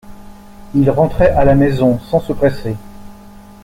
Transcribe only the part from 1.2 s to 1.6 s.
à la